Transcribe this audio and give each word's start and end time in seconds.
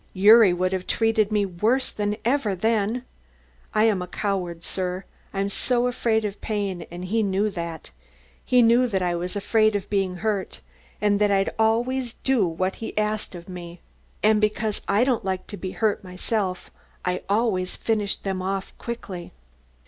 "Gyuri 0.15 0.51
would 0.51 0.73
have 0.73 0.87
treated 0.87 1.31
me 1.31 1.45
worse 1.45 1.91
than 1.91 2.17
ever 2.25 2.55
then. 2.55 3.05
I 3.75 3.83
am 3.83 4.01
a 4.01 4.07
coward, 4.07 4.63
sir, 4.63 5.05
I'm 5.31 5.47
so 5.47 5.85
afraid 5.85 6.25
of 6.25 6.41
pain 6.41 6.87
and 6.89 7.05
he 7.05 7.21
knew 7.21 7.51
that 7.51 7.91
he 8.43 8.63
knew 8.63 8.87
that 8.87 9.03
I 9.03 9.13
was 9.13 9.35
afraid 9.35 9.75
of 9.75 9.91
being 9.91 10.15
hurt 10.15 10.59
and 10.99 11.19
that 11.21 11.29
I'd 11.29 11.51
always 11.59 12.13
do 12.13 12.47
what 12.47 12.77
he 12.77 12.97
asked 12.97 13.35
of 13.35 13.47
me. 13.47 13.79
And 14.23 14.41
because 14.41 14.81
I 14.87 15.03
don't 15.03 15.23
like 15.23 15.45
to 15.45 15.55
be 15.57 15.73
hurt 15.73 16.03
myself 16.03 16.71
I 17.05 17.21
always 17.29 17.75
finished 17.75 18.23
them 18.23 18.41
off 18.41 18.75
quickly." 18.79 19.33